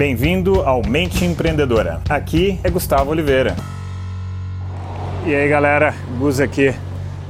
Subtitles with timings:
[0.00, 2.00] Bem-vindo ao Mente Empreendedora.
[2.08, 3.54] Aqui é Gustavo Oliveira.
[5.26, 6.74] E aí, galera, Gus aqui.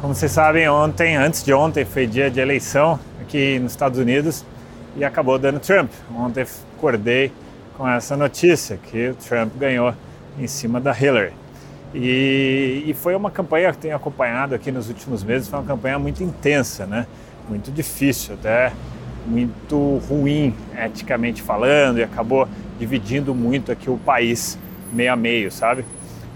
[0.00, 4.46] Como vocês sabem, ontem, antes de ontem, foi dia de eleição aqui nos Estados Unidos
[4.96, 5.90] e acabou dando Trump.
[6.16, 7.30] Ontem acordei
[7.76, 9.92] com essa notícia que o Trump ganhou
[10.38, 11.34] em cima da Hillary.
[11.92, 15.98] E, e, foi uma campanha que tenho acompanhado aqui nos últimos meses, foi uma campanha
[15.98, 17.06] muito intensa, né?
[17.46, 18.72] Muito difícil, até
[19.26, 22.48] muito ruim eticamente falando, e acabou
[22.78, 24.58] dividindo muito aqui o país
[24.92, 25.84] meio a meio, sabe?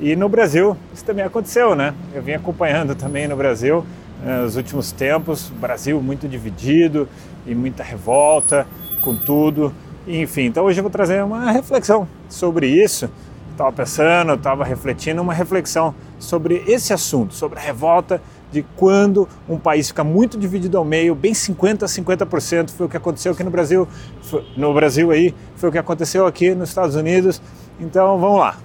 [0.00, 1.94] E no Brasil isso também aconteceu, né?
[2.14, 3.84] Eu vim acompanhando também no Brasil
[4.24, 7.08] eh, nos últimos tempos, Brasil muito dividido
[7.46, 8.66] e muita revolta
[9.00, 9.72] com tudo.
[10.06, 13.10] Enfim, então hoje eu vou trazer uma reflexão sobre isso.
[13.52, 18.20] Estava pensando, estava refletindo uma reflexão sobre esse assunto, sobre a revolta
[18.52, 22.88] de quando um país fica muito dividido ao meio, bem 50 a 50% foi o
[22.88, 23.88] que aconteceu aqui no Brasil,
[24.56, 27.40] no Brasil aí, foi o que aconteceu aqui nos Estados Unidos.
[27.80, 28.56] Então vamos lá.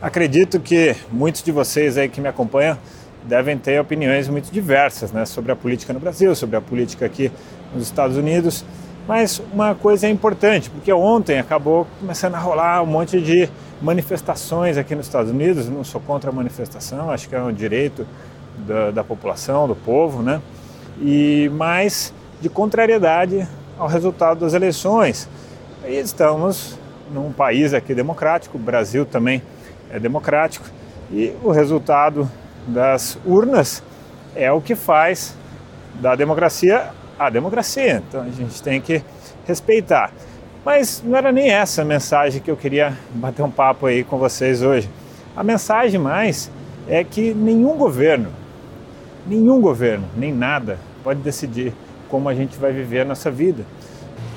[0.00, 2.78] Acredito que muitos de vocês aí que me acompanham
[3.24, 7.30] devem ter opiniões muito diversas né, sobre a política no Brasil, sobre a política aqui
[7.74, 8.64] nos Estados Unidos.
[9.06, 13.48] Mas uma coisa é importante, porque ontem acabou começando a rolar um monte de
[13.80, 15.68] manifestações aqui nos Estados Unidos.
[15.68, 18.06] Não sou contra a manifestação, acho que é um direito
[18.66, 20.40] da, da população, do povo, né?
[21.00, 23.46] E mais de contrariedade
[23.78, 25.28] ao resultado das eleições.
[25.86, 26.78] E estamos
[27.12, 29.42] num país aqui democrático, o Brasil também
[29.90, 30.66] é democrático,
[31.10, 32.30] e o resultado
[32.66, 33.82] das urnas
[34.36, 35.34] é o que faz
[35.94, 38.02] da democracia a democracia.
[38.06, 39.02] Então a gente tem que
[39.46, 40.12] respeitar.
[40.64, 44.18] Mas não era nem essa a mensagem que eu queria bater um papo aí com
[44.18, 44.88] vocês hoje.
[45.36, 46.50] A mensagem mais
[46.86, 48.30] é que nenhum governo,
[49.28, 51.72] nenhum governo, nem nada pode decidir
[52.08, 53.64] como a gente vai viver a nossa vida.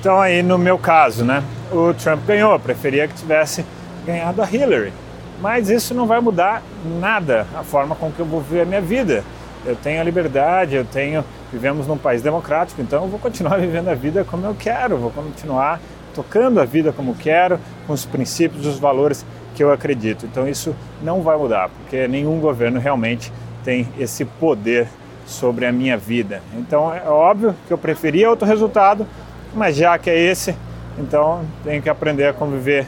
[0.00, 3.64] Então aí no meu caso, né, o Trump ganhou, preferia que tivesse
[4.04, 4.92] ganhado a Hillary.
[5.40, 6.62] Mas isso não vai mudar
[7.00, 9.24] nada a forma com que eu vou viver a minha vida.
[9.64, 13.88] Eu tenho a liberdade, eu tenho, vivemos num país democrático, então eu vou continuar vivendo
[13.88, 15.80] a vida como eu quero, vou continuar
[16.14, 20.26] tocando a vida como quero, com os princípios, os valores que eu acredito.
[20.26, 23.32] Então isso não vai mudar, porque nenhum governo realmente
[23.64, 24.88] tem esse poder
[25.26, 26.42] sobre a minha vida.
[26.54, 29.06] Então é óbvio que eu preferia outro resultado,
[29.54, 30.54] mas já que é esse,
[30.98, 32.86] então tenho que aprender a conviver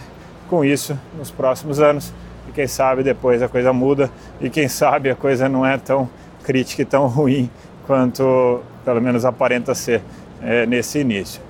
[0.49, 2.12] com isso nos próximos anos
[2.49, 6.09] e quem sabe depois a coisa muda e quem sabe a coisa não é tão
[6.43, 7.51] crítica e tão ruim
[7.87, 10.03] quanto pelo menos aparenta ser
[10.43, 11.41] é, nesse início.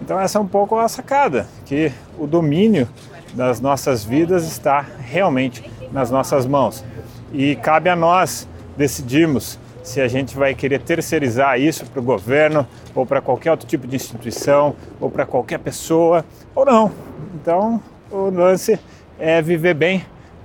[0.00, 2.88] Então essa é um pouco a sacada, que o domínio
[3.34, 6.84] das nossas vidas está realmente nas nossas mãos.
[7.32, 12.66] E cabe a nós decidirmos se a gente vai querer terceirizar isso para o governo
[12.94, 16.24] ou para qualquer outro tipo de instituição ou para qualquer pessoa
[16.54, 16.92] ou não.
[17.34, 18.78] Então o lance
[19.18, 20.04] é viver bem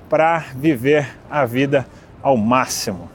[0.10, 1.86] para viver a vida
[2.22, 3.10] ao máximo.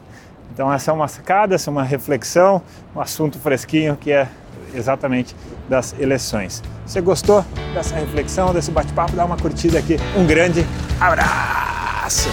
[0.53, 2.63] Então essa é uma sacada, essa é uma reflexão,
[2.95, 4.29] um assunto fresquinho que é
[4.75, 5.35] exatamente
[5.69, 6.63] das eleições.
[6.87, 7.45] Você gostou
[7.75, 9.13] dessa reflexão, desse bate-papo?
[9.13, 9.97] Dá uma curtida aqui.
[10.17, 10.65] Um grande
[11.01, 12.29] abraço!